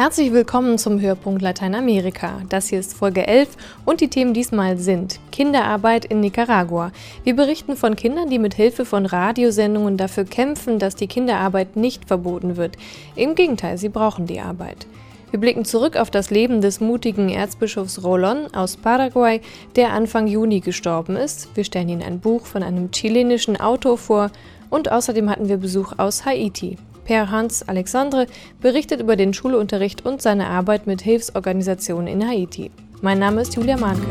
[0.00, 2.40] Herzlich willkommen zum Hörpunkt Lateinamerika.
[2.48, 3.50] Das hier ist Folge 11
[3.84, 6.90] und die Themen diesmal sind Kinderarbeit in Nicaragua.
[7.22, 12.06] Wir berichten von Kindern, die mit Hilfe von Radiosendungen dafür kämpfen, dass die Kinderarbeit nicht
[12.06, 12.78] verboten wird.
[13.14, 14.86] Im Gegenteil, sie brauchen die Arbeit.
[15.32, 19.42] Wir blicken zurück auf das Leben des mutigen Erzbischofs Rolon aus Paraguay,
[19.76, 21.54] der Anfang Juni gestorben ist.
[21.54, 24.30] Wir stellen Ihnen ein Buch von einem chilenischen Autor vor
[24.70, 26.78] und außerdem hatten wir Besuch aus Haiti.
[27.10, 28.28] Per Hans Alexandre
[28.60, 32.70] berichtet über den Schulunterricht und seine Arbeit mit Hilfsorganisationen in Haiti.
[33.02, 34.06] Mein Name ist Julia Mahnke.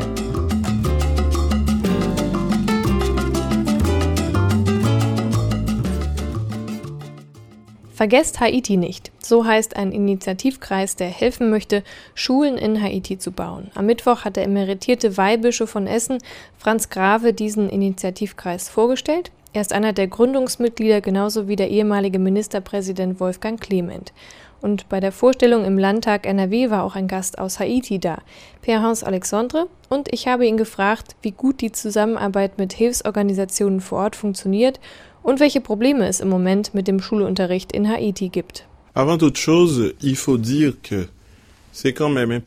[7.94, 9.10] Vergesst Haiti nicht.
[9.22, 11.82] So heißt ein Initiativkreis, der helfen möchte,
[12.14, 13.70] Schulen in Haiti zu bauen.
[13.74, 16.18] Am Mittwoch hat der emeritierte Weihbischof von Essen,
[16.58, 19.30] Franz Grave, diesen Initiativkreis vorgestellt.
[19.52, 24.12] Er ist einer der Gründungsmitglieder genauso wie der ehemalige Ministerpräsident Wolfgang Clement.
[24.60, 28.18] Und bei der Vorstellung im Landtag NRW war auch ein Gast aus Haiti da,
[28.62, 34.16] Pierre-Hans Alexandre, und ich habe ihn gefragt, wie gut die Zusammenarbeit mit Hilfsorganisationen vor Ort
[34.16, 34.78] funktioniert
[35.22, 38.66] und welche Probleme es im Moment mit dem Schulunterricht in Haiti gibt.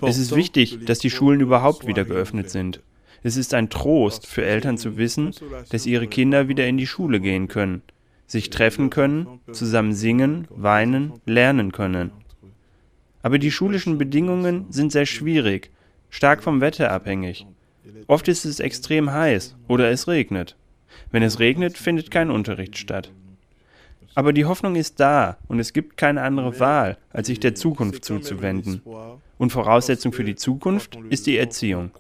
[0.02, 2.80] Es ist wichtig, dass die Schulen überhaupt wieder geöffnet sind.
[3.24, 5.34] Es ist ein Trost für Eltern zu wissen,
[5.70, 7.82] dass ihre Kinder wieder in die Schule gehen können,
[8.28, 12.12] sich treffen können, zusammen singen, weinen, lernen können.
[13.22, 15.72] Aber die schulischen Bedingungen sind sehr schwierig,
[16.10, 17.48] stark vom Wetter abhängig.
[18.08, 20.58] Oft ist es extrem heiß oder es regnet.
[21.12, 23.12] Wenn es regnet, findet kein Unterricht statt.
[24.16, 28.06] Aber die Hoffnung ist da und es gibt keine andere Wahl, als sich der Zukunft
[28.06, 28.82] zuzuwenden.
[29.44, 31.92] Und Voraussetzung für die Zukunft ist die Erziehung.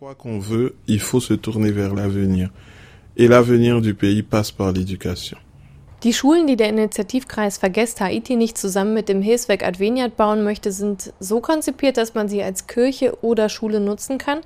[6.03, 10.71] Die Schulen, die der Initiativkreis Vergesst Haiti nicht zusammen mit dem Hilfswerk Adveniat bauen möchte,
[10.71, 14.39] sind so konzipiert, dass man sie als Kirche oder Schule nutzen kann.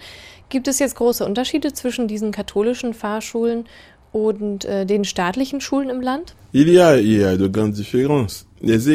[0.50, 3.66] Gibt es jetzt große Unterschiede zwischen diesen katholischen Fahrschulen
[4.12, 6.35] und äh, den staatlichen Schulen im Land?
[6.53, 8.47] Il y a, il y a de grandes différences.
[8.59, 8.85] Es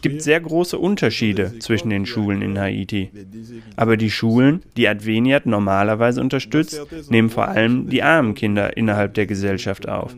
[0.00, 3.10] gibt sehr große Unterschiede zwischen den Schulen in Haiti.
[3.76, 6.80] Aber die Schulen, die Adveniat normalerweise unterstützt,
[7.10, 10.16] nehmen vor allem die armen Kinder innerhalb der Gesellschaft auf.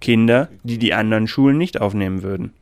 [0.00, 2.52] Kinder, die die anderen Schulen nicht aufnehmen würden.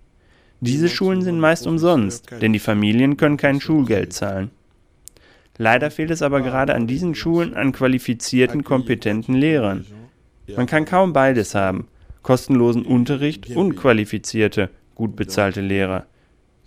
[0.61, 4.51] Diese Schulen sind meist umsonst, denn die Familien können kein Schulgeld zahlen.
[5.57, 9.87] Leider fehlt es aber gerade an diesen Schulen an qualifizierten, kompetenten Lehrern.
[10.57, 11.87] Man kann kaum beides haben,
[12.23, 16.07] kostenlosen Unterricht und qualifizierte, gut bezahlte Lehrer.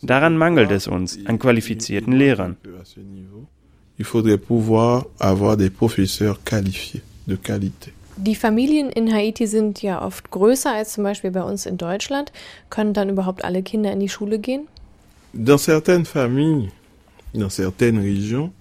[0.02, 2.58] Daran mangelt es uns, an qualifizierten Lehrern.
[8.18, 12.32] Die Familien in Haiti sind ja oft größer als zum Beispiel bei uns in Deutschland.
[12.70, 14.68] Können dann überhaupt alle Kinder in die Schule gehen?
[15.34, 16.72] Dans certaines familles,
[17.34, 18.52] dans certaines régions,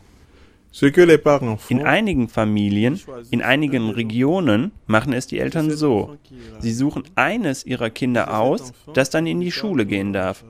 [1.69, 3.01] in einigen Familien,
[3.31, 6.17] in einigen Regionen machen es die Eltern so.
[6.59, 10.45] Sie suchen eines ihrer Kinder aus, das dann in die Schule gehen darf.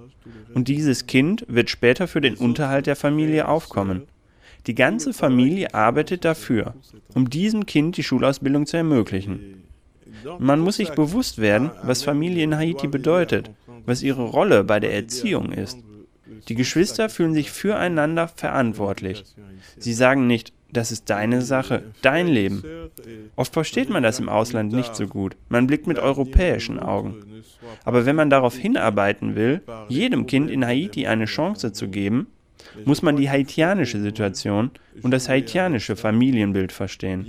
[0.53, 4.03] Und dieses Kind wird später für den Unterhalt der Familie aufkommen.
[4.66, 6.75] Die ganze Familie arbeitet dafür,
[7.14, 9.62] um diesem Kind die Schulausbildung zu ermöglichen.
[10.41, 13.53] Man muss sich bewusst werden, was Familie in Haiti bedeutet,
[13.84, 15.78] was ihre Rolle bei der Erziehung ist.
[16.49, 19.25] Die Geschwister fühlen sich füreinander verantwortlich.
[19.79, 22.63] Sie sagen nicht, das ist deine Sache, dein Leben.
[23.37, 25.37] Oft versteht man das im Ausland nicht so gut.
[25.49, 27.43] Man blickt mit europäischen Augen.
[27.85, 32.27] Aber wenn man darauf hinarbeiten will, jedem Kind in Haiti eine Chance zu geben,
[32.85, 34.71] muss man die haitianische Situation
[35.03, 37.27] und das haitianische Familienbild verstehen.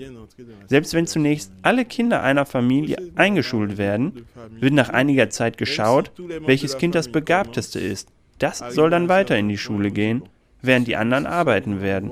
[0.65, 4.25] Selbst wenn zunächst alle Kinder einer Familie eingeschult werden,
[4.59, 6.11] wird nach einiger Zeit geschaut,
[6.45, 10.23] welches Kind das begabteste ist das soll dann weiter in die Schule gehen,
[10.61, 12.11] während die anderen arbeiten werden.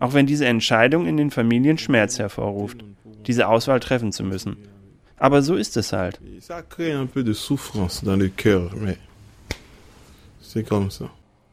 [0.00, 2.84] Auch wenn diese Entscheidung in den Familien Schmerz hervorruft,
[3.26, 4.56] diese Auswahl treffen zu müssen.
[5.18, 6.20] Aber so ist es halt.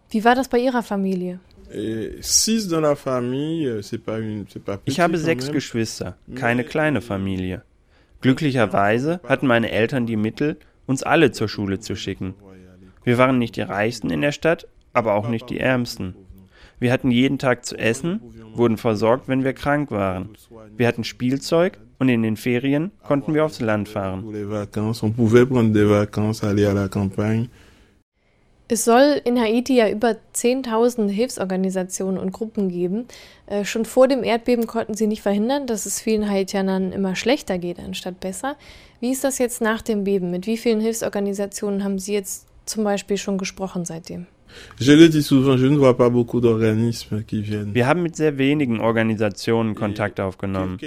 [0.10, 1.40] Wie war das bei Ihrer Familie?
[4.86, 7.64] Ich habe sechs Geschwister, keine kleine Familie.
[8.22, 12.36] Glücklicherweise hatten meine Eltern die Mittel, uns alle zur Schule zu schicken.
[13.04, 16.16] Wir waren nicht die Reichsten in der Stadt, aber auch nicht die Ärmsten.
[16.80, 18.20] Wir hatten jeden Tag zu essen,
[18.56, 20.30] wurden versorgt, wenn wir krank waren.
[20.76, 24.26] Wir hatten Spielzeug und in den Ferien konnten wir aufs Land fahren.
[28.70, 33.06] Es soll in Haiti ja über 10.000 Hilfsorganisationen und Gruppen geben.
[33.46, 37.58] Äh, schon vor dem Erdbeben konnten sie nicht verhindern, dass es vielen Haitianern immer schlechter
[37.58, 38.56] geht anstatt besser.
[39.00, 40.32] Wie ist das jetzt nach dem Beben?
[40.32, 44.28] Mit wie vielen Hilfsorganisationen haben Sie jetzt zum Beispiel schon gesprochen seitdem?
[47.66, 50.78] Wir haben mit sehr wenigen Organisationen Kontakt aufgenommen.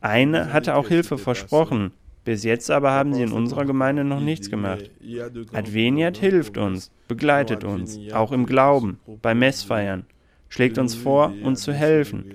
[0.00, 1.92] Eine hatte auch Hilfe versprochen.
[2.24, 4.90] Bis jetzt aber haben sie in unserer Gemeinde noch nichts gemacht.
[5.52, 10.04] Adveniat hilft uns, begleitet uns, auch im Glauben, bei Messfeiern,
[10.48, 12.26] schlägt uns vor, uns zu helfen.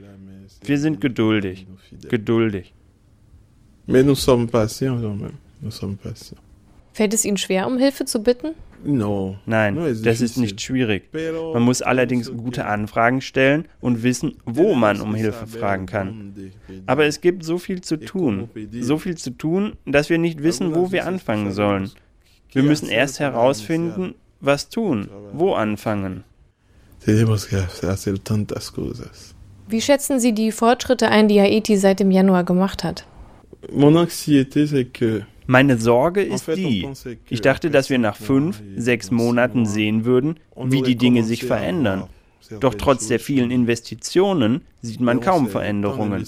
[0.63, 1.67] Wir sind geduldig,
[2.09, 2.73] geduldig.
[3.87, 5.37] Mais nous sommes patients quand même.
[5.61, 6.46] Nous sommes patients.
[6.97, 8.55] Fällt es Ihnen schwer, um Hilfe zu bitten?
[8.83, 11.03] Nein, das ist nicht schwierig.
[11.53, 16.33] Man muss allerdings gute Anfragen stellen und wissen, wo man um Hilfe fragen kann.
[16.87, 18.49] Aber es gibt so viel zu tun,
[18.81, 21.91] so viel zu tun, dass wir nicht wissen, wo wir anfangen sollen.
[22.51, 26.23] Wir müssen erst herausfinden, was tun, wo anfangen.
[29.69, 33.05] Wie schätzen Sie die Fortschritte ein, die Haiti seit dem Januar gemacht hat?
[33.71, 36.87] Mon anxiété, c'est que meine Sorge ist die,
[37.29, 42.07] ich dachte, dass wir nach fünf, sechs Monaten sehen würden, wie die Dinge sich verändern.
[42.59, 46.25] Doch trotz der vielen Investitionen sieht man kaum Veränderungen.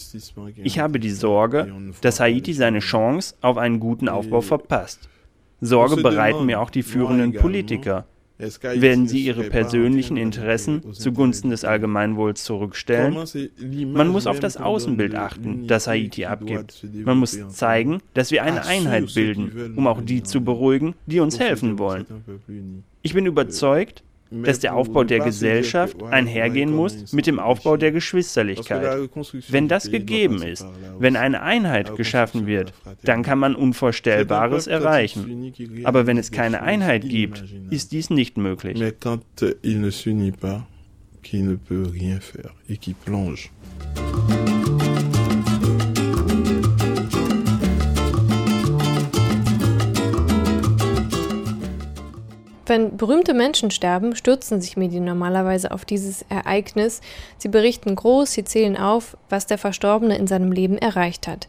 [0.55, 1.71] Ich habe die Sorge,
[2.01, 5.09] dass Haiti seine Chance auf einen guten Aufbau verpasst.
[5.61, 8.05] Sorge bereiten mir auch die führenden Politiker
[8.39, 13.17] werden sie ihre persönlichen Interessen zugunsten des Allgemeinwohls zurückstellen?
[13.93, 16.85] Man muss auf das Außenbild achten, das Haiti abgibt.
[16.93, 21.39] Man muss zeigen, dass wir eine Einheit bilden, um auch die zu beruhigen, die uns
[21.39, 22.05] helfen wollen.
[23.01, 29.09] Ich bin überzeugt, dass der Aufbau der Gesellschaft einhergehen muss mit dem Aufbau der Geschwisterlichkeit.
[29.49, 30.65] Wenn das gegeben ist,
[30.99, 32.73] wenn eine Einheit geschaffen wird,
[33.03, 35.53] dann kann man Unvorstellbares erreichen.
[35.83, 38.79] Aber wenn es keine Einheit gibt, ist dies nicht möglich.
[41.21, 43.49] qui ne peut rien faire et qui plonge.
[52.69, 57.01] Wenn berühmte Menschen sterben, stürzen sich Medien normalerweise auf dieses Ereignis.
[57.39, 61.47] Sie berichten groß, sie zählen auf, was der Verstorbene in seinem Leben erreicht hat.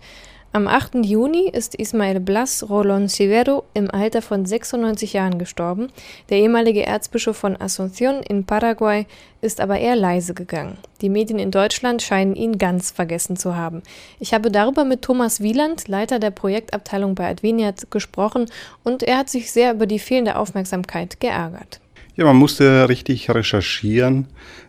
[0.52, 1.04] Am 8.
[1.04, 5.92] Juni ist Ismael Blas Rolón Severo im Alter von 96 Jahren gestorben.
[6.28, 9.06] Der ehemalige Erzbischof von Asunción in Paraguay
[9.42, 10.76] ist aber eher leise gegangen.
[11.02, 13.84] Die Medien in Deutschland scheinen ihn ganz vergessen zu haben.
[14.18, 18.46] Ich habe darüber mit Thomas Wieland, Leiter der Projektabteilung bei Adveniat, gesprochen
[18.82, 21.78] und er hat sich sehr über die fehlende Aufmerksamkeit geärgert.
[22.20, 24.26] Ja, man musste richtig recherchieren,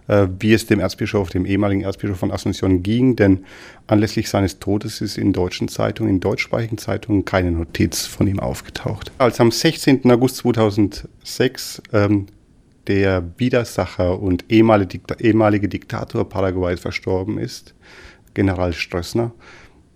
[0.08, 3.44] äh, wie es dem Erzbischof, dem ehemaligen Erzbischof von Asunción ging, denn
[3.88, 9.12] anlässlich seines Todes ist in deutschen Zeitungen, in deutschsprachigen Zeitungen keine Notiz von ihm aufgetaucht.
[9.18, 10.10] Als am 16.
[10.10, 12.28] August 2006 ähm,
[12.88, 17.76] der Widersacher und ehemalige Diktator Paraguays verstorben ist,
[18.34, 19.34] General Strössner,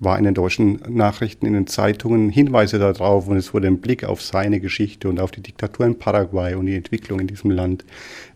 [0.06, 4.06] war in den deutschen Nachrichten, in den Zeitungen Hinweise darauf und es wurde ein Blick
[4.06, 7.84] auf seine Geschichte und auf die Diktatur in Paraguay und die Entwicklung in diesem Land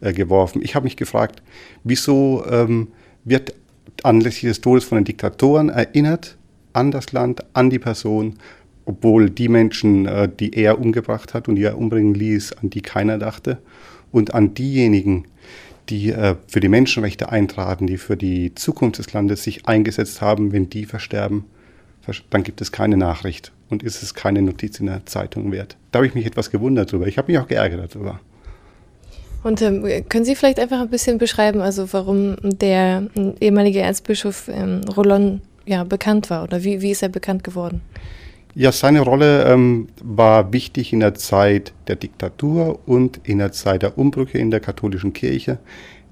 [0.02, 0.62] äh, geworfen.
[0.62, 1.42] Ich habe mich gefragt,
[1.86, 2.90] wieso ähm,
[3.24, 3.54] wird
[4.04, 6.38] anlässlich des Todes von den Diktatoren erinnert
[6.74, 8.36] an das Land, an die Person,
[8.86, 12.82] obwohl die Menschen, äh, die er umgebracht hat und die er umbringen ließ, an die
[12.82, 13.60] keiner dachte
[14.12, 15.26] und an diejenigen,
[15.90, 20.52] die äh, für die Menschenrechte eintraten, die für die Zukunft des Landes sich eingesetzt haben,
[20.52, 21.46] wenn die versterben,
[22.30, 25.78] dann gibt es keine Nachricht und ist es keine Notiz in der Zeitung wert.
[25.92, 27.08] Da habe ich mich etwas gewundert darüber.
[27.08, 28.20] Ich habe mich auch geärgert darüber.
[29.44, 33.08] Und ähm, können Sie vielleicht einfach ein bisschen beschreiben, also warum der
[33.40, 37.82] ehemalige Erzbischof ähm, Roland ja, bekannt war oder wie, wie ist er bekannt geworden?
[38.56, 43.84] Ja, seine Rolle ähm, war wichtig in der Zeit der Diktatur und in der Zeit
[43.84, 45.60] der Umbrüche in der katholischen Kirche.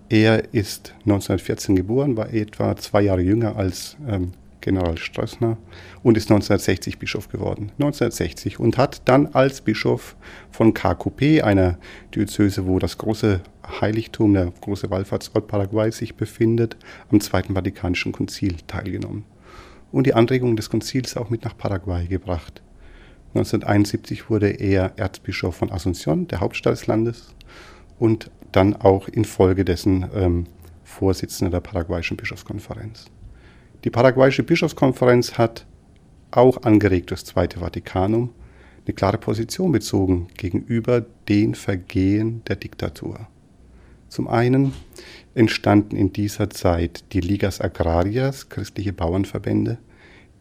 [0.09, 4.31] Er ist 1914 geboren, war etwa zwei Jahre jünger als ähm,
[4.67, 5.57] General Stroessner
[6.03, 7.71] und ist 1960 Bischof geworden.
[7.79, 10.17] 1960 und hat dann als Bischof
[10.51, 11.77] von KQP, einer
[12.13, 13.39] Diözese, wo das große
[13.79, 16.75] Heiligtum, der große Wallfahrtsort Paraguay sich befindet,
[17.09, 19.23] am Zweiten Vatikanischen Konzil teilgenommen
[19.93, 22.61] und die Anregung des Konzils auch mit nach Paraguay gebracht.
[23.35, 27.33] 1971 wurde er Erzbischof von Asunción, der Hauptstadt des Landes,
[27.99, 30.47] und dann auch infolgedessen ähm,
[30.83, 33.05] Vorsitzender der paraguayischen Bischofskonferenz.
[33.83, 35.65] Die paraguayische Bischofskonferenz hat
[36.31, 38.31] auch angeregt das Zweite Vatikanum
[38.85, 43.27] eine klare Position bezogen gegenüber den Vergehen der Diktatur.
[44.07, 44.73] Zum einen
[45.35, 49.77] entstanden in dieser Zeit die Ligas Agrarias, christliche Bauernverbände,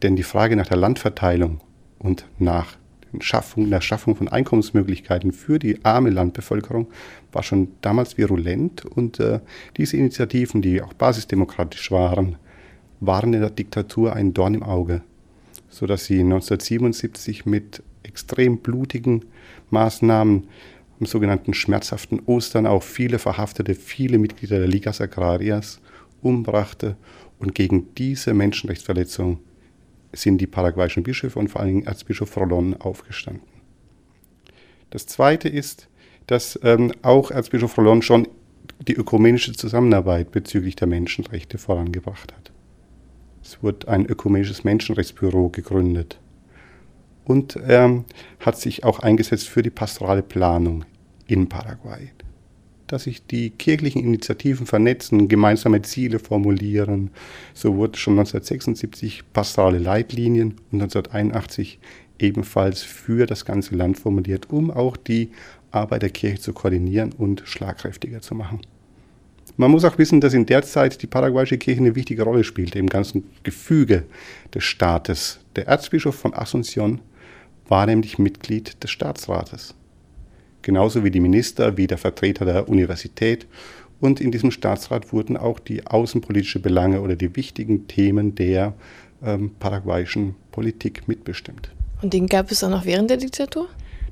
[0.01, 1.59] denn die Frage nach der Landverteilung
[1.99, 2.77] und nach
[3.19, 6.87] Schaffung, der Schaffung von Einkommensmöglichkeiten für die arme Landbevölkerung
[7.31, 9.39] war schon damals virulent und äh,
[9.77, 12.37] diese Initiativen, die auch basisdemokratisch waren,
[12.99, 15.01] waren in der Diktatur ein Dorn im Auge,
[15.69, 19.25] sodass sie 1977 mit extrem blutigen
[19.69, 20.47] Maßnahmen
[20.99, 25.79] am sogenannten schmerzhaften Ostern auch viele Verhaftete, viele Mitglieder der Ligas Agrarias
[26.21, 26.95] umbrachte.
[27.39, 29.39] Und gegen diese Menschenrechtsverletzung
[30.11, 33.43] sind die paraguayischen Bischöfe und vor allen Dingen Erzbischof Rolon aufgestanden.
[34.89, 35.87] Das Zweite ist,
[36.25, 38.27] dass ähm, auch Erzbischof Rolon schon
[38.87, 42.51] die ökumenische Zusammenarbeit bezüglich der Menschenrechte vorangebracht hat.
[43.47, 46.19] Es wurde ein ökumenisches Menschenrechtsbüro gegründet
[47.23, 48.03] und er
[48.41, 50.83] hat sich auch eingesetzt für die pastorale Planung
[51.27, 52.11] in Paraguay.
[52.87, 57.09] Dass sich die kirchlichen Initiativen vernetzen, gemeinsame Ziele formulieren.
[57.53, 61.79] So wurde schon 1976 pastorale Leitlinien und 1981
[62.19, 65.31] ebenfalls für das ganze Land formuliert, um auch die
[65.71, 68.59] Arbeit der Kirche zu koordinieren und schlagkräftiger zu machen.
[69.59, 72.77] Man muss auch wissen, dass in der Zeit die paraguayische Kirche eine wichtige Rolle spielte
[72.77, 74.03] im ganzen Gefüge
[74.53, 75.39] des Staates.
[75.55, 76.99] Der Erzbischof von Asunción
[77.67, 79.73] war nämlich Mitglied des Staatsrates.
[80.61, 83.47] Genauso wie die Minister, wie der Vertreter der Universität.
[83.99, 88.75] Und in diesem Staatsrat wurden auch die außenpolitischen Belange oder die wichtigen Themen der
[89.23, 91.71] ähm, paraguayischen Politik mitbestimmt.
[92.03, 93.67] Und den gab es auch noch während der Diktatur?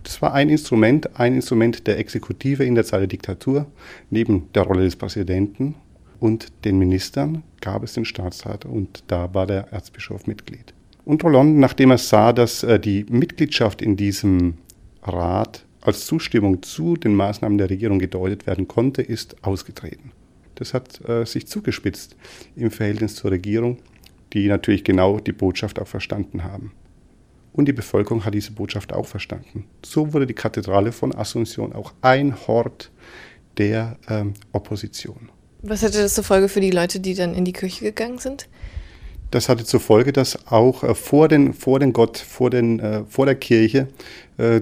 [0.05, 3.65] Das war ein Instrument, ein Instrument der Exekutive in der Zeit der Diktatur.
[4.11, 5.73] Neben der Rolle des Präsidenten
[6.19, 10.75] und den Ministern gab es den Staatsrat und da war der Erzbischof Mitglied.
[11.05, 14.59] Und Roland, nachdem er sah, dass äh, die Mitgliedschaft in diesem
[15.01, 20.11] Rat als Zustimmung zu den Maßnahmen der Regierung gedeutet werden konnte, ist ausgetreten.
[20.53, 22.15] Das hat äh, sich zugespitzt
[22.55, 23.77] im Verhältnis zur Regierung,
[24.33, 26.73] die natürlich genau die Botschaft auch verstanden haben.
[27.55, 29.65] Und die Bevölkerung hat diese Botschaft auch verstanden.
[29.83, 32.91] So wurde die Kathedrale von Asunción auch ein Hort
[33.57, 35.29] der ähm, Opposition.
[35.61, 38.49] Was hatte das zur Folge für die Leute, die dann in die Kirche gegangen sind?
[39.31, 43.03] Das hatte zur Folge, dass auch äh, vor, den, vor den Gott, vor, den, äh,
[43.07, 43.87] vor der Kirche
[44.37, 44.59] äh,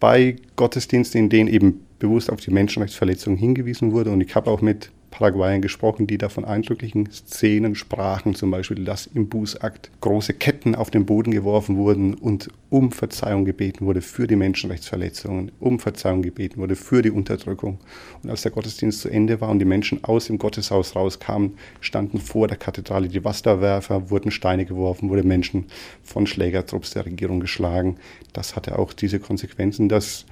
[0.00, 4.10] bei Gottesdiensten, in denen eben bewusst auf die Menschenrechtsverletzungen hingewiesen wurde.
[4.10, 8.84] Und ich habe auch mit Paraguayern gesprochen, die da von eindrücklichen Szenen sprachen, zum Beispiel,
[8.84, 14.00] dass im Bußakt große Ketten auf den Boden geworfen wurden und um Verzeihung gebeten wurde
[14.00, 17.78] für die Menschenrechtsverletzungen, um Verzeihung gebeten wurde für die Unterdrückung.
[18.24, 22.18] Und als der Gottesdienst zu Ende war und die Menschen aus dem Gotteshaus rauskamen, standen
[22.18, 25.66] vor der Kathedrale die Wasserwerfer, wurden Steine geworfen, wurden Menschen
[26.02, 27.98] von Schlägertrupps der Regierung geschlagen.
[28.32, 30.26] Das hatte auch diese Konsequenzen, dass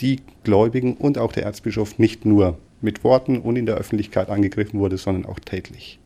[0.00, 4.80] die Gläubigen und auch der Erzbischof nicht nur mit Worten und in der Öffentlichkeit angegriffen
[4.80, 5.98] wurde, sondern auch tätlich.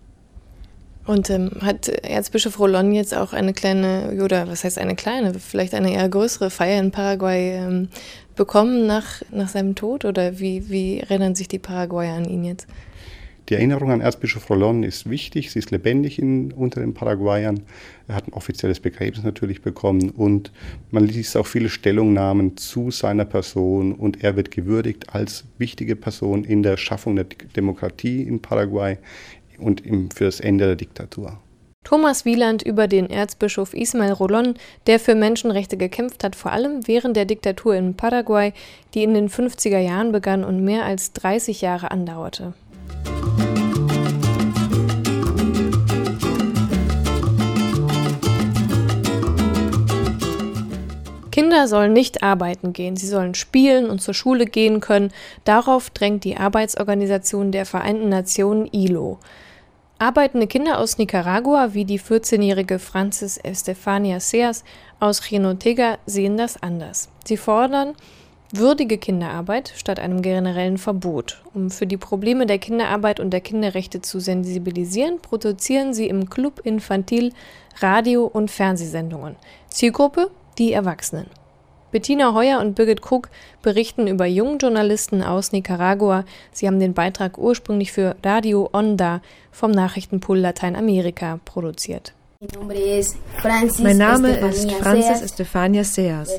[1.06, 5.72] Und ähm, hat Erzbischof Rolon jetzt auch eine kleine, oder was heißt eine kleine, vielleicht
[5.74, 7.88] eine eher größere Feier in Paraguay ähm,
[8.34, 10.04] bekommen nach, nach seinem Tod?
[10.04, 12.66] Oder wie, wie erinnern sich die Paraguayer an ihn jetzt?
[13.48, 17.62] Die Erinnerung an Erzbischof Rolon ist wichtig, sie ist lebendig in, unter den Paraguayern.
[18.08, 20.50] Er hat ein offizielles Begräbnis natürlich bekommen und
[20.90, 26.42] man liest auch viele Stellungnahmen zu seiner Person und er wird gewürdigt als wichtige Person
[26.42, 28.98] in der Schaffung der Demokratie in Paraguay
[29.58, 31.38] und im, für das Ende der Diktatur.
[31.84, 34.54] Thomas Wieland über den Erzbischof Ismael Rolon,
[34.88, 38.52] der für Menschenrechte gekämpft hat, vor allem während der Diktatur in Paraguay,
[38.92, 42.54] die in den 50er Jahren begann und mehr als 30 Jahre andauerte.
[51.46, 55.12] Kinder sollen nicht arbeiten gehen, sie sollen spielen und zur Schule gehen können.
[55.44, 59.20] Darauf drängt die Arbeitsorganisation der Vereinten Nationen ILO.
[60.00, 64.64] Arbeitende Kinder aus Nicaragua, wie die 14-jährige Francis Estefania Seas
[64.98, 67.10] aus Chinotega, sehen das anders.
[67.24, 67.94] Sie fordern
[68.52, 71.44] würdige Kinderarbeit statt einem generellen Verbot.
[71.54, 76.62] Um für die Probleme der Kinderarbeit und der Kinderrechte zu sensibilisieren, produzieren sie im Club
[76.64, 77.32] Infantil
[77.78, 79.36] Radio- und Fernsehsendungen.
[79.68, 81.26] Zielgruppe die Erwachsenen.
[81.92, 83.30] Bettina Heuer und Birgit Krug
[83.62, 86.24] berichten über jungen Journalisten aus Nicaragua.
[86.52, 89.22] Sie haben den Beitrag ursprünglich für Radio Onda
[89.52, 92.12] vom Nachrichtenpool Lateinamerika produziert.
[93.78, 96.38] Mein Name ist Francis Estefania Seas.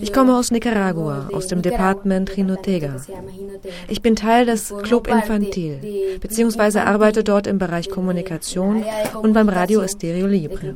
[0.00, 2.96] Ich komme aus Nicaragua, aus dem Departement Jinotega.
[3.88, 8.82] Ich bin Teil des Club Infantil, beziehungsweise arbeite dort im Bereich Kommunikation
[9.20, 10.74] und beim Radio Estereo Libre.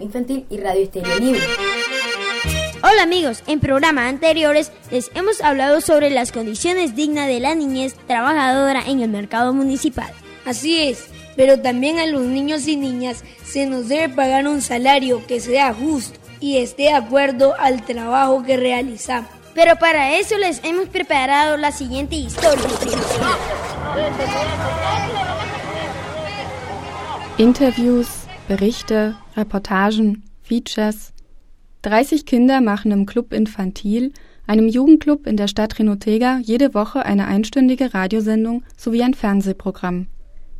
[2.91, 7.95] Hola amigos, en programas anteriores les hemos hablado sobre las condiciones dignas de la niñez
[8.09, 10.13] trabajadora en el mercado municipal.
[10.45, 11.07] Así es,
[11.37, 15.73] pero también a los niños y niñas se nos debe pagar un salario que sea
[15.73, 19.31] justo y esté de acuerdo al trabajo que realizamos.
[19.55, 22.65] Pero para eso les hemos preparado la siguiente historia.
[27.39, 28.09] Interviews,
[28.49, 31.13] Berichte, Reportagen, Features
[31.83, 34.13] 30 Kinder machen im Club Infantil,
[34.47, 40.07] einem Jugendclub in der Stadt Rinotega, jede Woche eine einstündige Radiosendung sowie ein Fernsehprogramm.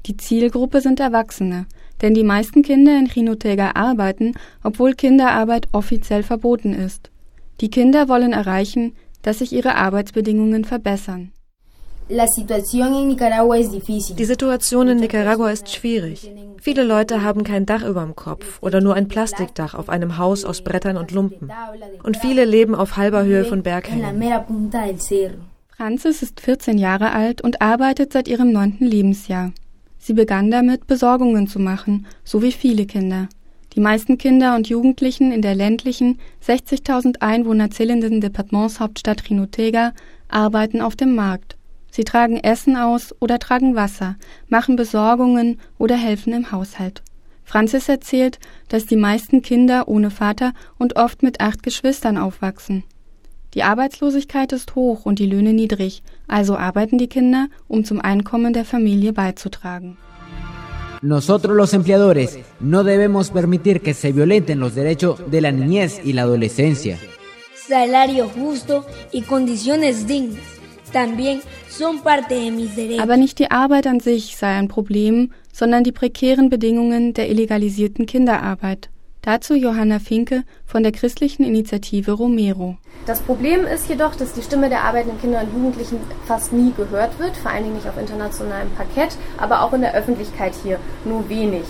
[0.07, 1.67] Die Zielgruppe sind Erwachsene,
[2.01, 7.11] denn die meisten Kinder in Rinotega arbeiten, obwohl Kinderarbeit offiziell verboten ist.
[7.61, 11.33] Die Kinder wollen erreichen, dass sich ihre Arbeitsbedingungen verbessern.
[14.19, 16.29] Die Situation in Nicaragua ist schwierig.
[16.61, 20.45] Viele Leute haben kein Dach über dem Kopf oder nur ein Plastikdach auf einem Haus
[20.45, 21.53] aus Brettern und Lumpen.
[22.03, 24.03] Und viele leben auf halber Höhe von Berghängen.
[25.77, 29.53] Franzis ist 14 Jahre alt und arbeitet seit ihrem neunten Lebensjahr.
[29.99, 33.29] Sie begann damit, Besorgungen zu machen, so wie viele Kinder.
[33.75, 39.93] Die meisten Kinder und Jugendlichen in der ländlichen, 60.000 Einwohner zählenden Departementshauptstadt Rinotega
[40.29, 41.57] arbeiten auf dem Markt.
[41.91, 44.17] Sie tragen Essen aus oder tragen Wasser,
[44.49, 47.03] machen Besorgungen oder helfen im Haushalt.
[47.45, 52.85] Franzis erzählt, dass die meisten Kinder ohne Vater und oft mit acht Geschwistern aufwachsen.
[53.55, 58.53] Die Arbeitslosigkeit ist hoch und die Löhne niedrig, also arbeiten die Kinder, um zum Einkommen
[58.53, 59.97] der Familie beizutragen.
[61.03, 66.13] Nosotros los empleadores no debemos permitir que se violenten los derechos de la niñez y
[66.13, 66.99] la adolescencia.
[67.67, 70.60] Salario justo y condiciones dignas
[70.93, 73.03] también son parte de mis derechos.
[73.03, 78.07] Aber nicht die Arbeit an sich sei ein Problem, sondern die prekären Bedingungen der illegalisierten
[78.07, 78.91] Kinderarbeit.
[79.23, 82.79] Dazu Johanna Finke von der christlichen Initiative Romero.
[83.05, 87.19] Das Problem ist jedoch, dass die Stimme der arbeitenden Kinder und Jugendlichen fast nie gehört
[87.19, 91.29] wird, vor allen Dingen nicht auf internationalem Parkett, aber auch in der Öffentlichkeit hier nur
[91.29, 91.65] wenig.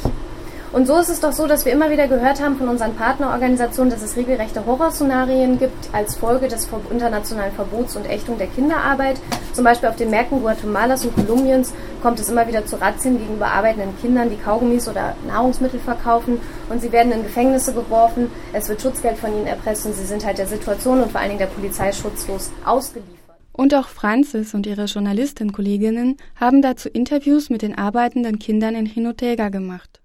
[0.72, 3.90] Und so ist es doch so, dass wir immer wieder gehört haben von unseren Partnerorganisationen,
[3.90, 9.20] dass es regelrechte Horrorszenarien gibt als Folge des internationalen Verbots und Ächtung der Kinderarbeit.
[9.52, 13.48] Zum Beispiel auf den Märkten Guatemalas und Kolumbiens kommt es immer wieder zu Razzien gegenüber
[13.48, 18.80] arbeitenden Kindern, die Kaugummis oder Nahrungsmittel verkaufen und sie werden in Gefängnisse geworfen, es wird
[18.80, 21.46] Schutzgeld von ihnen erpresst und sie sind halt der Situation und vor allen Dingen der
[21.46, 23.10] Polizei schutzlos ausgeliefert.
[23.52, 29.48] Und auch Francis und ihre Journalistenkolleginnen haben dazu Interviews mit den arbeitenden Kindern in Jinotega
[29.48, 29.99] gemacht.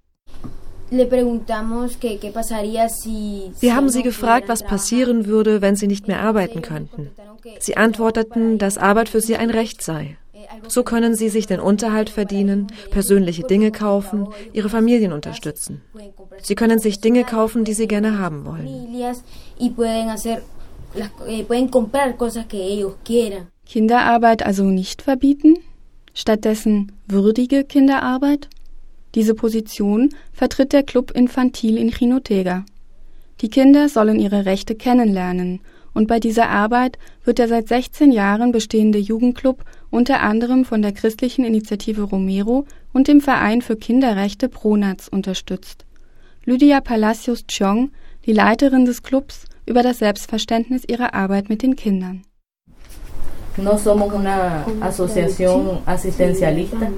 [3.59, 7.09] Wir haben sie gefragt, was passieren würde, wenn sie nicht mehr arbeiten könnten.
[7.59, 10.17] Sie antworteten, dass Arbeit für sie ein Recht sei.
[10.67, 15.81] So können sie sich den Unterhalt verdienen, persönliche Dinge kaufen, ihre Familien unterstützen.
[16.41, 18.67] Sie können sich Dinge kaufen, die sie gerne haben wollen.
[21.27, 21.43] Eh,
[23.65, 25.57] Kinderarbeit also nicht verbieten?
[26.13, 28.49] Stattdessen würdige Kinderarbeit?
[29.15, 32.65] Diese Position vertritt der Club Infantil in Chinotega.
[33.41, 35.62] Die Kinder sollen ihre Rechte kennenlernen
[35.93, 40.91] und bei dieser Arbeit wird der seit 16 Jahren bestehende Jugendclub unter anderem von der
[40.91, 45.86] christlichen Initiative Romero und dem Verein für Kinderrechte Pronatz unterstützt.
[46.43, 47.91] Lydia Palacios Chong,
[48.25, 52.23] die Leiterin des Clubs, über das Selbstverständnis ihrer Arbeit mit den Kindern.
[53.57, 56.89] No somos una asociación asistencialista,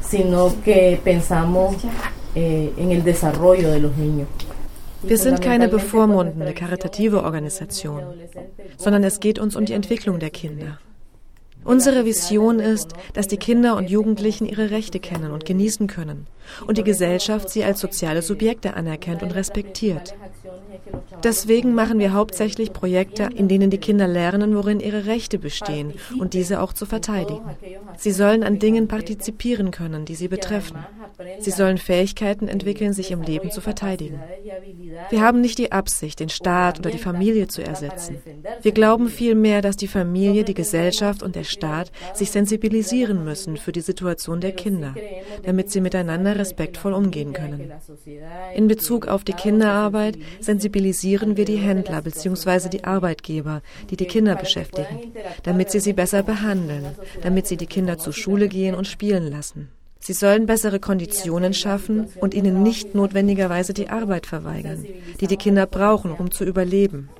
[0.00, 1.76] sino que pensamos
[2.34, 4.28] eh, en el desarrollo de los niños.
[5.02, 8.02] Wir sind keine bevormundende karitative Organisation,
[8.76, 10.78] sondern es geht uns um die Entwicklung der Kinder.
[11.64, 16.26] Unsere Vision ist, dass die Kinder und Jugendlichen ihre Rechte kennen und genießen können
[16.66, 20.14] und die Gesellschaft sie als soziale Subjekte anerkennt und respektiert.
[21.22, 26.34] Deswegen machen wir hauptsächlich Projekte, in denen die Kinder lernen, worin ihre Rechte bestehen und
[26.34, 27.42] diese auch zu verteidigen.
[27.96, 30.78] Sie sollen an Dingen partizipieren können, die sie betreffen.
[31.38, 34.20] Sie sollen Fähigkeiten entwickeln, sich im Leben zu verteidigen.
[35.10, 38.18] Wir haben nicht die Absicht, den Staat oder die Familie zu ersetzen.
[38.62, 43.72] Wir glauben vielmehr, dass die Familie, die Gesellschaft und der Staat sich sensibilisieren müssen für
[43.72, 44.94] die Situation der Kinder,
[45.44, 47.72] damit sie miteinander respektvoll umgehen können.
[48.54, 52.68] In Bezug auf die Kinderarbeit sensibilisieren wir die Händler bzw.
[52.68, 55.12] die Arbeitgeber, die die Kinder beschäftigen,
[55.42, 56.86] damit sie sie besser behandeln,
[57.22, 59.68] damit sie die Kinder zur Schule gehen und spielen lassen.
[60.02, 64.86] Sie sollen bessere Konditionen schaffen und ihnen nicht notwendigerweise die Arbeit verweigern,
[65.20, 67.10] die die Kinder brauchen, um zu überleben.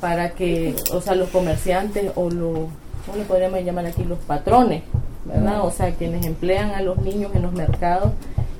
[0.00, 2.68] Para que, o sea, los comerciantes o los,
[3.04, 4.04] ¿cómo le podríamos llamar aquí?
[4.04, 4.82] Los patrones,
[5.24, 5.64] ¿verdad?
[5.64, 8.12] O sea, quienes emplean a los niños en los mercados,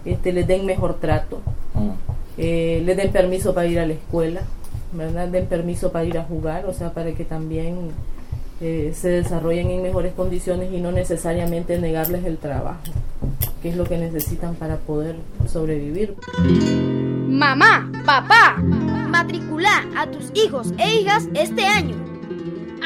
[0.05, 1.41] este, les den mejor trato,
[2.39, 4.43] eh, les den permiso para ir a la escuela,
[4.93, 5.29] ¿verdad?
[5.29, 7.91] Den permiso para ir a jugar, o sea, para que también
[8.61, 12.81] eh, se desarrollen en mejores condiciones y no necesariamente negarles el trabajo,
[13.63, 16.15] que es lo que necesitan para poder sobrevivir.
[17.29, 21.97] Mamá, papá, matricula a tus hijos e hijas este año.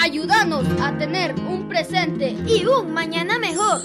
[0.03, 3.81] Ayúdanos a tener un presente y un mañana mejor.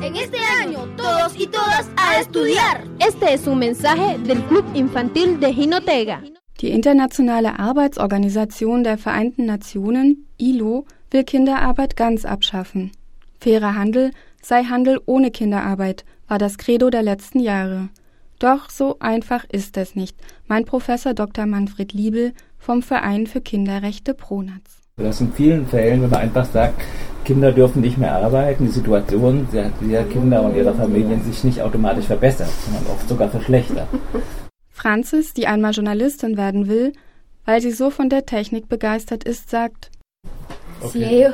[0.00, 2.84] En este año, todos y todas a estudiar.
[2.98, 6.22] Este es un mensaje del Club Infantil de Jinotega.
[6.60, 12.92] Die Internationale Arbeitsorganisation der Vereinten Nationen, ILO, will Kinderarbeit ganz abschaffen.
[13.40, 17.88] Fairer Handel sei Handel ohne Kinderarbeit, war das Credo der letzten Jahre.
[18.38, 21.46] Doch so einfach ist es nicht, meint Professor Dr.
[21.46, 24.77] Manfred Liebel vom Verein für Kinderrechte Pronatz.
[24.98, 26.82] Das in vielen Fällen, wenn man einfach sagt,
[27.24, 32.06] Kinder dürfen nicht mehr arbeiten, die Situation der Kinder und ihrer Familien sich nicht automatisch
[32.06, 33.86] verbessert, sondern oft sogar verschlechtert.
[34.70, 36.92] Franzis, die einmal Journalistin werden will,
[37.44, 39.90] weil sie so von der Technik begeistert ist, sagt,
[40.80, 41.28] okay.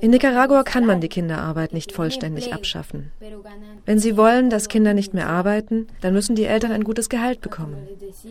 [0.00, 3.12] In Nicaragua kann man die Kinderarbeit nicht vollständig abschaffen.
[3.84, 7.40] Wenn Sie wollen, dass Kinder nicht mehr arbeiten, dann müssen die Eltern ein gutes Gehalt
[7.40, 7.88] bekommen.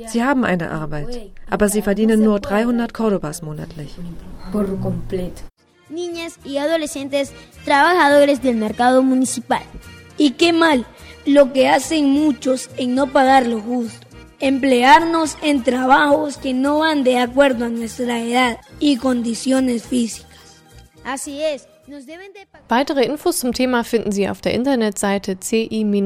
[0.08, 3.96] Sie haben eine Arbeit, aber sie verdienen nur 300 Cordobas monatlich.
[5.90, 7.32] Niñas y adolescentes
[7.66, 9.64] trabajadores del mercado municipal.
[10.18, 10.86] Y qué mal
[11.26, 14.06] lo que hacen muchos en no pagar lo justo.
[14.40, 20.27] Emplearnos en trabajos que no van de acuerdo a nuestra edad y condiciones físicas.
[22.68, 26.04] Weitere Infos zum Thema finden Sie auf der Internetseite ci-romero.de.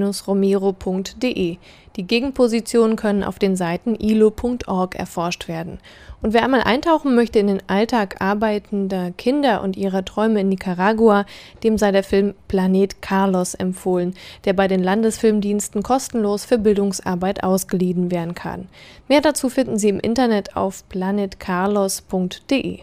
[1.96, 5.80] Die Gegenpositionen können auf den Seiten ilo.org erforscht werden.
[6.22, 11.26] Und wer einmal eintauchen möchte in den Alltag arbeitender Kinder und ihrer Träume in Nicaragua,
[11.64, 14.14] dem sei der Film Planet Carlos empfohlen,
[14.46, 18.70] der bei den Landesfilmdiensten kostenlos für Bildungsarbeit ausgeliehen werden kann.
[19.08, 22.82] Mehr dazu finden Sie im Internet auf planetcarlos.de.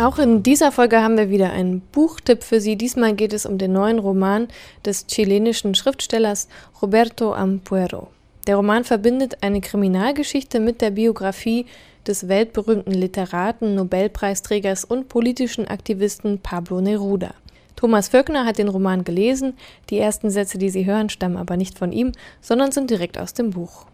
[0.00, 2.76] Auch in dieser Folge haben wir wieder einen Buchtipp für Sie.
[2.76, 4.48] Diesmal geht es um den neuen Roman
[4.82, 6.48] des chilenischen Schriftstellers
[6.80, 8.08] Roberto Ampuero.
[8.46, 11.66] Der Roman verbindet eine Kriminalgeschichte mit der Biografie
[12.06, 17.34] des weltberühmten Literaten, Nobelpreisträgers und politischen Aktivisten Pablo Neruda.
[17.76, 19.52] Thomas Völkner hat den Roman gelesen.
[19.90, 23.34] Die ersten Sätze, die Sie hören, stammen aber nicht von ihm, sondern sind direkt aus
[23.34, 23.84] dem Buch.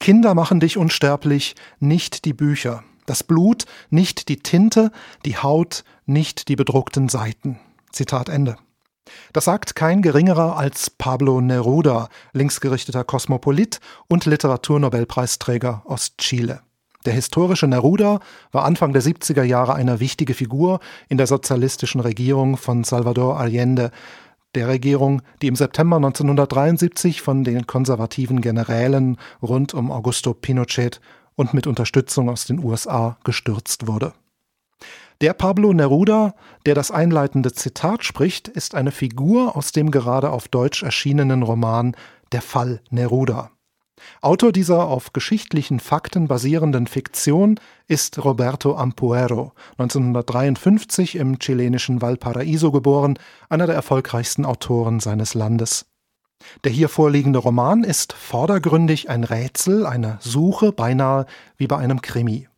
[0.00, 2.82] Kinder machen dich unsterblich, nicht die Bücher.
[3.06, 4.92] Das Blut, nicht die Tinte,
[5.24, 7.58] die Haut, nicht die bedruckten Seiten.
[7.90, 8.56] Zitat Ende.
[9.32, 16.60] Das sagt kein geringerer als Pablo Neruda, linksgerichteter Kosmopolit und Literaturnobelpreisträger aus Chile.
[17.04, 18.20] Der historische Neruda
[18.52, 23.90] war Anfang der 70er Jahre eine wichtige Figur in der sozialistischen Regierung von Salvador Allende,
[24.54, 31.00] der Regierung, die im September 1973 von den konservativen Generälen rund um Augusto Pinochet
[31.36, 34.12] und mit Unterstützung aus den USA gestürzt wurde.
[35.20, 36.34] Der Pablo Neruda,
[36.66, 41.94] der das einleitende Zitat spricht, ist eine Figur aus dem gerade auf Deutsch erschienenen Roman
[42.32, 43.50] Der Fall Neruda.
[44.20, 53.18] Autor dieser auf geschichtlichen Fakten basierenden Fiktion ist Roberto Ampuero, 1953 im chilenischen Valparaíso geboren,
[53.48, 55.86] einer der erfolgreichsten Autoren seines Landes.
[56.64, 61.26] Der hier vorliegende Roman ist vordergründig ein Rätsel, eine Suche, beinahe
[61.56, 62.48] wie bei einem Krimi.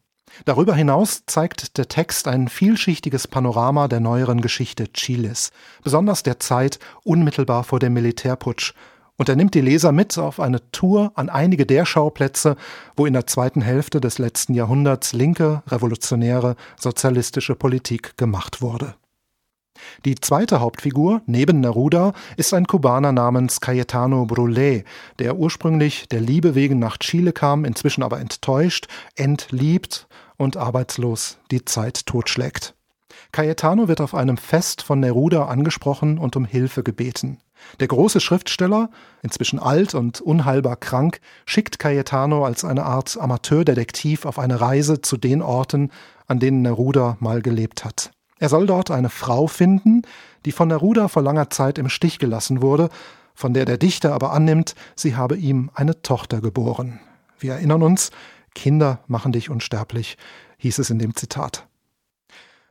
[0.45, 6.79] Darüber hinaus zeigt der Text ein vielschichtiges Panorama der neueren Geschichte Chiles, besonders der Zeit
[7.05, 8.75] unmittelbar vor dem Militärputsch,
[9.17, 12.57] und er nimmt die Leser mit auf eine Tour an einige der Schauplätze,
[12.97, 18.97] wo in der zweiten Hälfte des letzten Jahrhunderts linke, revolutionäre, sozialistische Politik gemacht wurde.
[20.05, 24.85] Die zweite Hauptfigur, neben Neruda, ist ein Kubaner namens Cayetano Brulé,
[25.19, 31.65] der ursprünglich der Liebe wegen nach Chile kam, inzwischen aber enttäuscht, entliebt und arbeitslos die
[31.65, 32.75] Zeit totschlägt.
[33.33, 37.39] Cayetano wird auf einem Fest von Neruda angesprochen und um Hilfe gebeten.
[37.81, 38.91] Der große Schriftsteller,
[39.23, 45.17] inzwischen alt und unheilbar krank, schickt Cayetano als eine Art Amateurdetektiv auf eine Reise zu
[45.17, 45.91] den Orten,
[46.27, 48.11] an denen Neruda mal gelebt hat.
[48.39, 50.03] Er soll dort eine Frau finden,
[50.45, 52.89] die von Neruda vor langer Zeit im Stich gelassen wurde,
[53.35, 57.01] von der der Dichter aber annimmt, sie habe ihm eine Tochter geboren.
[57.39, 58.11] Wir erinnern uns,
[58.55, 60.17] Kinder machen dich unsterblich,
[60.59, 61.67] hieß es in dem Zitat.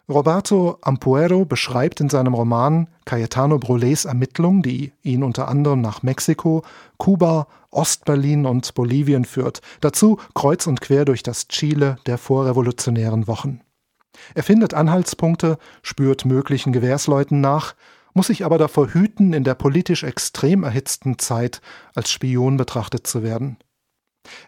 [0.09, 6.63] Roberto Ampuero beschreibt in seinem Roman Cayetano Brulés Ermittlung, die ihn unter anderem nach Mexiko,
[6.97, 13.61] Kuba, Ostberlin und Bolivien führt, dazu kreuz und quer durch das Chile der vorrevolutionären Wochen.
[14.35, 17.75] Er findet Anhaltspunkte, spürt möglichen Gewährsleuten nach,
[18.13, 21.61] muss sich aber davor hüten, in der politisch extrem erhitzten Zeit
[21.95, 23.57] als Spion betrachtet zu werden.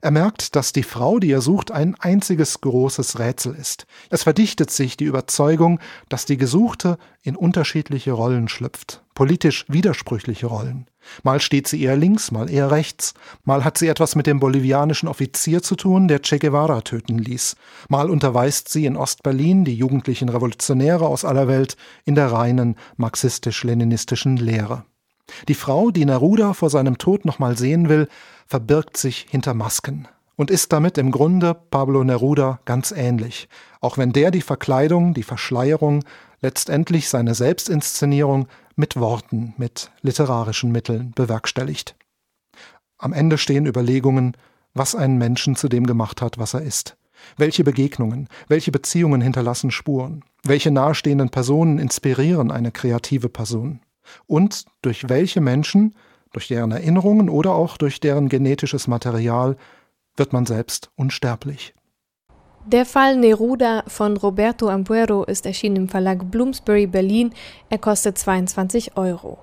[0.01, 3.85] Er merkt, dass die Frau, die er sucht, ein einziges großes Rätsel ist.
[4.09, 10.87] Es verdichtet sich die Überzeugung, dass die Gesuchte in unterschiedliche Rollen schlüpft, politisch widersprüchliche Rollen.
[11.23, 15.09] Mal steht sie eher links, mal eher rechts, mal hat sie etwas mit dem bolivianischen
[15.09, 17.55] Offizier zu tun, der Che Guevara töten ließ,
[17.89, 24.37] mal unterweist sie in Ostberlin die jugendlichen Revolutionäre aus aller Welt in der reinen marxistisch-leninistischen
[24.37, 24.85] Lehre.
[25.47, 28.07] Die Frau, die Neruda vor seinem Tod nochmal sehen will,
[28.47, 33.47] verbirgt sich hinter Masken und ist damit im Grunde Pablo Neruda ganz ähnlich,
[33.81, 36.03] auch wenn der die Verkleidung, die Verschleierung,
[36.41, 41.95] letztendlich seine Selbstinszenierung mit Worten, mit literarischen Mitteln bewerkstelligt.
[42.97, 44.35] Am Ende stehen Überlegungen,
[44.73, 46.97] was einen Menschen zu dem gemacht hat, was er ist.
[47.37, 50.23] Welche Begegnungen, welche Beziehungen hinterlassen Spuren?
[50.43, 53.79] Welche nahestehenden Personen inspirieren eine kreative Person?
[54.27, 55.95] Und durch welche Menschen
[56.35, 59.55] durch deren Erinnerungen oder auch durch deren genetisches Material
[60.17, 61.73] wird man selbst unsterblich.
[62.65, 67.31] Der Fall Neruda von Roberto Ampuero ist erschienen im Verlag Bloomsbury Berlin.
[67.69, 69.37] Er kostet 22 Euro.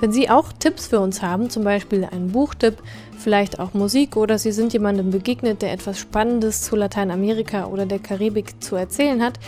[0.00, 2.82] Wenn Sie auch Tipps für uns haben, zum Beispiel einen Buchtipp,
[3.18, 7.98] vielleicht auch Musik oder Sie sind jemandem begegnet, der etwas Spannendes zu Lateinamerika oder der
[7.98, 9.38] Karibik zu erzählen hat,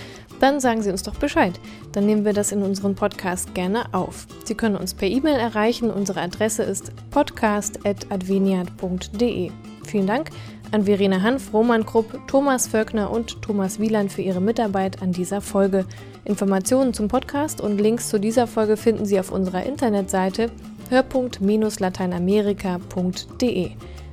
[0.40, 1.59] dann sagen Sie uns doch Bescheid.
[1.92, 4.27] Dann nehmen wir das in unseren Podcast gerne auf.
[4.44, 5.90] Sie können uns per E-Mail erreichen.
[5.90, 9.51] Unsere Adresse ist podcast.adveniat.de.
[9.85, 10.31] Vielen Dank
[10.70, 15.40] an Verena Hanf, Roman Krupp, Thomas Völkner und Thomas Wieland für ihre Mitarbeit an dieser
[15.40, 15.87] Folge.
[16.24, 20.51] Informationen zum Podcast und Links zu dieser Folge finden Sie auf unserer Internetseite
[20.90, 23.70] hörpunkt-lateinamerika.de.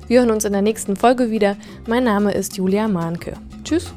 [0.08, 1.56] Wir hören uns in der nächsten Folge wieder.
[1.86, 3.34] Mein Name ist Julia Mahnke.
[3.64, 3.92] Tschüss.